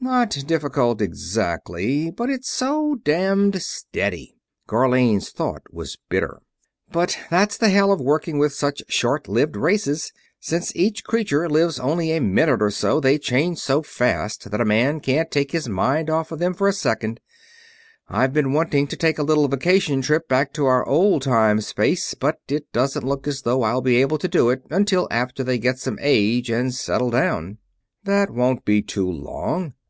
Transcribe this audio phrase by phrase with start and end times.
[0.00, 2.10] "Not difficult, exactly...
[2.10, 4.36] but it's so damned steady."
[4.68, 6.42] Gharlane's thought was bitter.
[6.92, 10.12] "But that's the hell of working with such short lived races.
[10.38, 14.64] Since each creature lives only a minute or so, they change so fast that a
[14.66, 17.18] man can't take his mind off of them for a second.
[18.06, 22.12] I've been wanting to take a little vacation trip back to our old time space,
[22.12, 25.56] but it doesn't look as though I'll be able to do it until after they
[25.56, 27.56] get some age and settle down."
[28.02, 29.72] "That won't be too long.